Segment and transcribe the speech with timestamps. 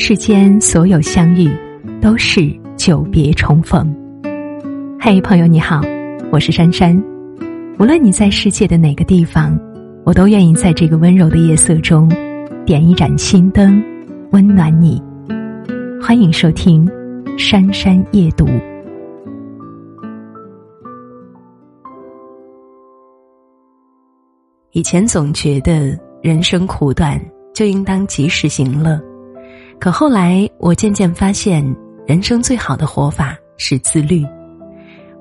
[0.00, 1.50] 世间所有相遇，
[2.00, 3.92] 都是久别重逢。
[4.98, 5.82] 嘿，朋友你好，
[6.30, 6.96] 我是珊珊。
[7.80, 9.58] 无论你在世界的哪个地方，
[10.04, 12.08] 我都愿意在这个温柔的夜色中，
[12.64, 13.82] 点一盏心灯，
[14.30, 15.02] 温暖你。
[16.00, 16.86] 欢迎收听
[17.38, 18.46] 《珊珊夜读》。
[24.70, 27.20] 以前总觉得人生苦短，
[27.52, 28.98] 就应当及时行乐。
[29.80, 31.64] 可后来，我渐渐发现，
[32.04, 34.26] 人生最好的活法是自律。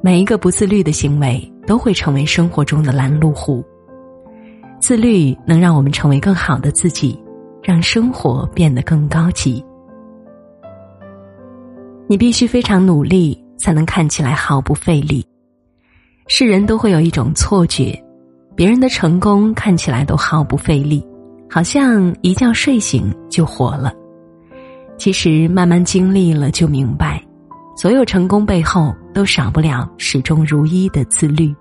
[0.00, 3.62] 每一个不自律的行为，都会成为生活中的拦路虎。
[4.80, 7.22] 自律能让我们成为更好的自己，
[7.62, 9.62] 让生活变得更高级。
[12.08, 15.26] 你必须非常努力，才能看起来毫不费力。
[16.28, 17.94] 世人都会有一种错觉，
[18.54, 21.06] 别人的成功看起来都毫不费力，
[21.50, 23.92] 好像一觉睡醒就火了。
[24.98, 27.22] 其实慢慢经历了，就明白，
[27.76, 31.54] 所有成功背后都少不了始终如一的自律。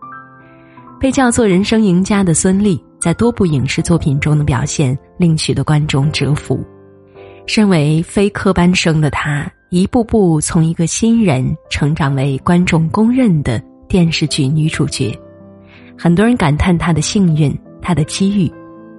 [1.00, 6.66] 被叫做人生赢家的孙俪，在多部影视作品中的表现令许多观众折服。
[7.46, 15.14] 身为非科班生的她，一步步从一个新人成长为观众公认的电视剧女主角。
[15.98, 18.52] 很多人感叹她的幸运，她的机遇，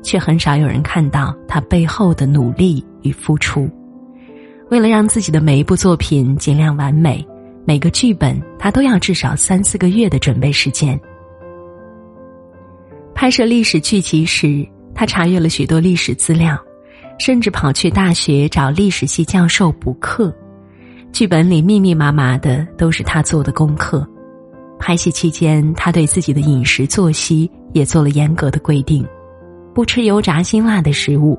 [0.02, 3.68] 却很少有人看到她背后的努力与付出。
[4.68, 7.24] 为了让自己的每一部作品尽量完美，
[7.64, 10.98] 每个剧本他都要至少三四个月的准备时间。
[13.14, 16.58] 拍摄历史剧集时，他查阅了许多历史资料，
[17.16, 20.34] 甚至跑去大学找历史系教授补课。
[21.12, 24.06] 剧本里密密麻麻的都是他做的功课。
[24.80, 29.06] 拍戏期间，他对自己的饮食作息也做了严格的规定：
[29.72, 31.38] 不吃油炸辛辣的食物，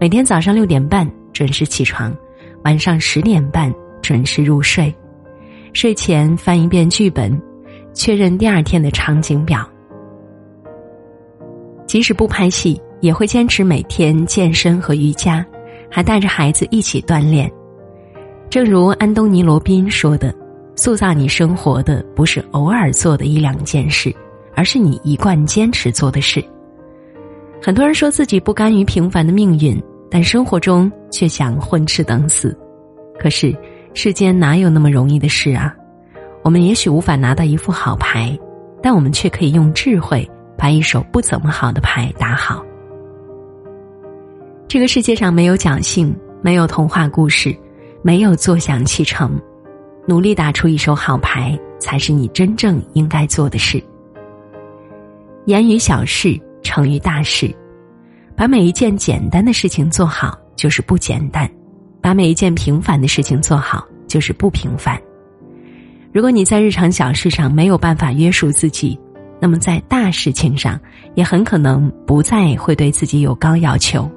[0.00, 2.16] 每天早上六点半准时起床。
[2.64, 4.94] 晚上十点半准时入睡，
[5.72, 7.40] 睡前翻一遍剧本，
[7.94, 9.68] 确认第二天的场景表。
[11.86, 15.44] 即使不拍戏，也会坚持每天健身和瑜伽，
[15.90, 17.50] 还带着孩子一起锻炼。
[18.50, 20.34] 正如安东尼·罗宾说的
[20.76, 24.14] ：“塑造你生活的不是偶尔做的一两件事，
[24.54, 26.44] 而是你一贯坚持做的事。”
[27.62, 29.82] 很多人说自己不甘于平凡的命运。
[30.10, 32.56] 但生活中却想混吃等死，
[33.18, 33.54] 可是
[33.94, 35.74] 世间哪有那么容易的事啊？
[36.42, 38.38] 我们也许无法拿到一副好牌，
[38.82, 40.26] 但我们却可以用智慧
[40.56, 42.64] 把一手不怎么好的牌打好。
[44.66, 47.54] 这个世界上没有侥幸，没有童话故事，
[48.02, 49.38] 没有坐享其成，
[50.06, 53.82] 努力打出一手好牌，才是你真正应该做的事。
[55.46, 57.54] 言语小事成于大事。
[58.38, 61.50] 把每一件简单的事情做好就是不简单，
[62.00, 64.96] 把每一件平凡的事情做好就是不平凡。
[66.12, 68.96] 如果你在日常小事上没有办法约束自己，
[69.40, 70.78] 那么在大事情上
[71.16, 74.08] 也很可能不再会对自己有高要求。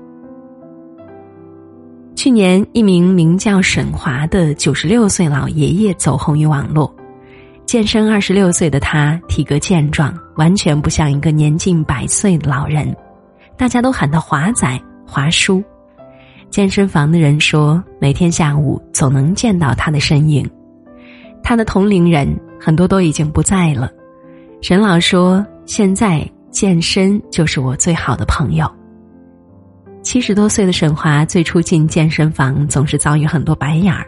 [2.16, 6.96] 去年，一名名叫沈华的九十六岁老爷爷走红于网络，
[7.66, 12.96] 健身二十六岁的他体格健壮，完全不像一个年近百岁的老人。
[13.61, 14.67] 大家都喊他华仔、
[15.05, 15.63] 华叔。
[16.49, 20.49] 健身房的人说，每天下午总能见到他的身影。
[21.44, 22.27] 他的同龄人
[22.59, 23.91] 很多都已经不在了。
[24.63, 28.67] 沈老说，现在健身就是我最好的朋友。
[30.01, 34.07] 七十多岁的沈华最初进健身房，总是遭遇很多白眼儿，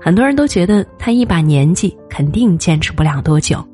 [0.00, 3.64] 很多人都觉得他一把年纪肯定坚持不了多久。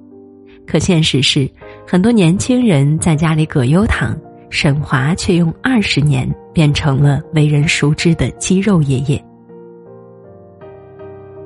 [0.67, 1.51] 可现实是，
[1.89, 4.15] 很多年轻人在家里葛优躺。
[4.55, 9.23] 沈华却用二十年变成了为人熟知的肌肉爷爷。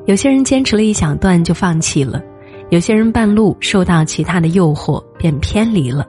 [0.04, 2.22] 有些人坚持了一小段就放弃了，
[2.68, 6.06] 有些人半路受到其他的诱惑便偏离了，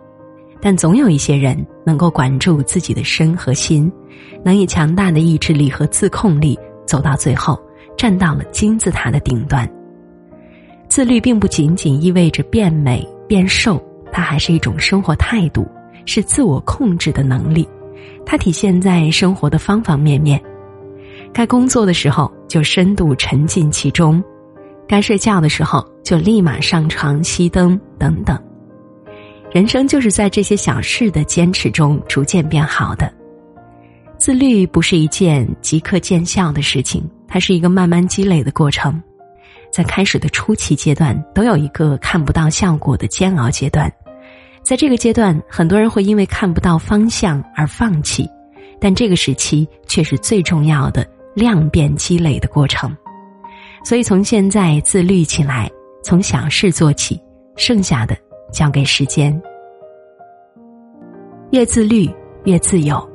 [0.59, 3.89] 但总有一些人能够管住自己的身和心，
[4.43, 7.57] 能以强大的意志力和自控力走到最后，
[7.95, 9.65] 站到了金字塔的顶端。
[10.89, 13.81] 自律并不仅仅意味着变美变瘦，
[14.11, 15.65] 它还是一种生活态度。
[16.09, 17.69] 是自我控制的能力，
[18.25, 20.41] 它体现在生活的方方面面。
[21.31, 24.21] 该工作的时候就深度沉浸其中，
[24.87, 28.35] 该睡觉的时候就立马上床熄灯等等。
[29.51, 33.13] 人生就是在这些小事的坚持中逐渐变好的。
[34.17, 38.99] 自律不是一件即刻见效的事情，它是一个慢慢积累的过程。
[39.71, 43.91] 在开始的初期阶段，都有一个看不到效果的煎熬阶段。
[44.69, 48.29] 在这个阶段，很多人会因为看不到方向而放弃，
[48.79, 52.95] 但这个时期却是最重要的量变积累的过程。
[53.83, 55.67] 所以，从现在自律起来，
[56.03, 57.19] 从小事做起，
[57.55, 58.15] 剩下的
[58.53, 59.41] 交给时间。
[61.49, 62.07] 越自律，
[62.43, 63.09] 越自由。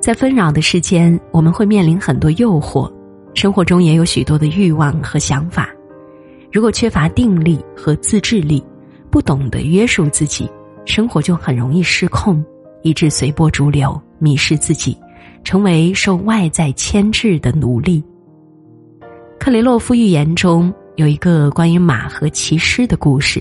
[0.00, 2.90] 在纷扰的世间，我们会面临很多诱惑，
[3.34, 5.68] 生活中也有许多的欲望和想法。
[6.50, 8.64] 如果缺乏定力和自制力，
[9.14, 10.50] 不懂得约束自己，
[10.84, 12.44] 生活就很容易失控，
[12.82, 14.98] 以致随波逐流，迷失自己，
[15.44, 18.02] 成为受外在牵制的奴隶。
[19.38, 23.40] 克雷洛夫寓言中有一个关于马和骑师的故事。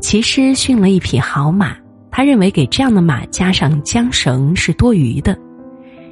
[0.00, 1.76] 骑师驯了一匹好马。
[2.08, 5.36] 他认为给这样的马加上缰绳是多余的。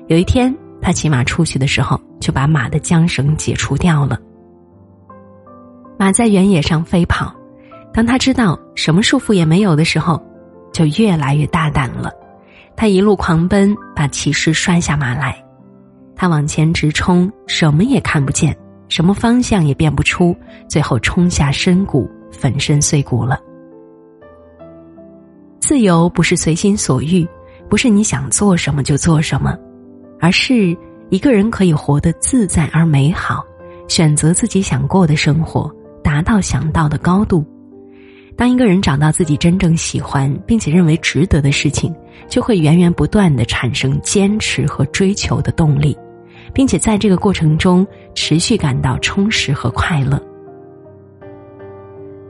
[0.08, 0.52] 有一天，
[0.82, 4.19] 他骑马出去的时候，就把马的缰绳解除掉了。
[5.96, 7.32] 马在原野上飞跑，
[7.94, 10.20] 当他知道什么束缚也没有的时候，
[10.73, 12.12] 就越来越大胆了。
[12.75, 15.41] 他一路狂奔，把骑士摔下马来。
[16.17, 18.56] 他往前直冲，什么也看不见，
[18.88, 20.37] 什么方向也辨不出，
[20.69, 23.38] 最后冲下深谷，粉身碎骨了。
[25.61, 27.25] 自由不是随心所欲，
[27.70, 29.56] 不是你想做什么就做什么，
[30.19, 30.76] 而是
[31.11, 33.44] 一个人可以活得自在而美好，
[33.87, 37.47] 选择自己想过的生活，达到想到的高度。
[38.36, 41.94] 当一个人找到自己真正喜欢并且认为值得的事情，
[42.28, 45.96] 就会源源不断的产生坚持和追求的动力，
[46.52, 50.20] 并且在这个过程中持续感到充实和快乐。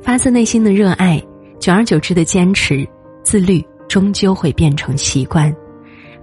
[0.02, 1.22] 发自内心的热爱，
[1.58, 2.86] 久而久之的坚持。
[3.22, 5.50] 自律终究会变成习惯，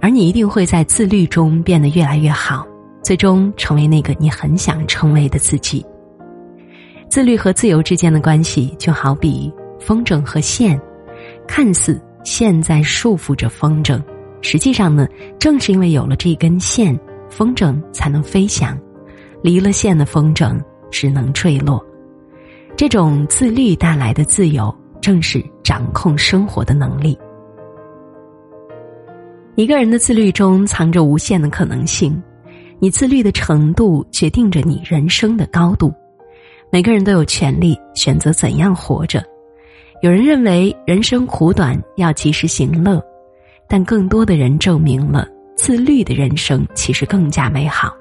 [0.00, 2.64] 而你一定会在自律中变得越来越好，
[3.02, 5.84] 最终成为那个你很想成为的自己。
[7.10, 9.52] 自律和自由之间的关系，就好比
[9.82, 10.80] 风筝和线，
[11.46, 14.02] 看似线在束缚着风筝，
[14.40, 15.06] 实际上呢，
[15.38, 16.98] 正是因为有了这根线，
[17.28, 18.76] 风筝才能飞翔；
[19.42, 20.58] 离了线的风筝
[20.90, 21.84] 只能坠落。
[22.76, 24.74] 这种自律带来的自由。
[25.02, 27.18] 正是掌控生活的能力。
[29.56, 32.22] 一个人的自律中藏着无限的可能性，
[32.78, 35.92] 你自律的程度决定着你人生的高度。
[36.70, 39.20] 每个人都有权利选择怎样活着。
[40.02, 43.00] 有人认为人生苦短，要及时行乐，
[43.68, 47.94] 但更多的人证明了自律的人生其实更加美好。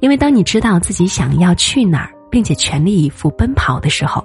[0.00, 4.24] 因为当你知道自己想要去哪儿，并且全力以赴奔跑的时候，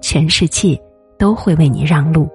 [0.00, 0.80] 全世界。
[1.18, 2.30] 都会为你让路。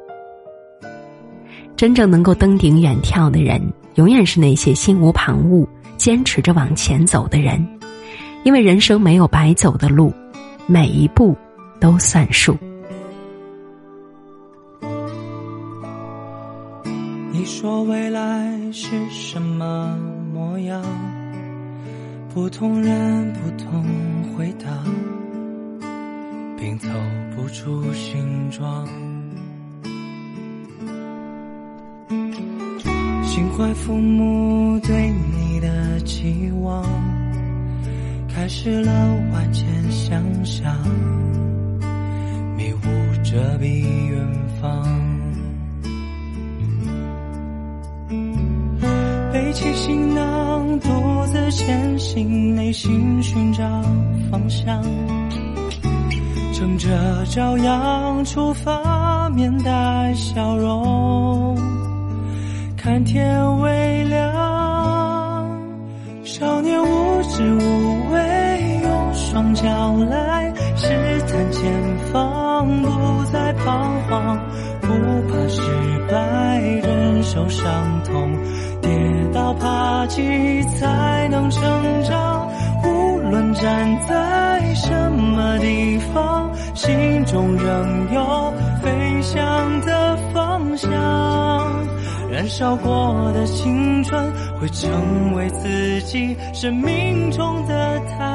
[1.78, 3.62] 真正能够登顶远眺的人，
[3.96, 5.66] 永远是那些心无旁骛、
[5.96, 7.66] 坚持着往前走的人。
[8.44, 10.14] 因为人生没有白走的路，
[10.68, 11.34] 每一步
[11.80, 12.58] 都算数。
[17.44, 20.00] 你说未来是什么
[20.34, 20.82] 模样？
[22.34, 23.84] 不同人不同
[24.32, 24.70] 回答。
[26.58, 26.88] 并凑
[27.36, 28.88] 不出形状，
[33.26, 36.82] 心怀父母对你的期望，
[38.34, 38.90] 开始了
[39.34, 40.74] 万千想象，
[42.56, 42.88] 迷雾
[43.22, 43.83] 遮蔽
[51.56, 53.64] 前行，内心寻找
[54.32, 54.82] 方向。
[56.54, 61.58] 乘着朝阳出发，面带笑容，
[62.76, 64.34] 看天微亮。
[66.24, 70.88] 少年无知无畏，用双脚来试
[71.28, 74.40] 探前方，不再彷徨，
[74.82, 74.88] 不
[75.30, 75.62] 怕失
[76.10, 77.64] 败，忍受伤
[78.04, 78.33] 痛，
[80.04, 82.52] 倒爬起才能成长。
[82.84, 86.52] 无论站在什么地方。
[86.76, 90.90] 心中仍有飞翔的方向，
[92.30, 98.33] 燃烧过的青春会成为自己生命中的太。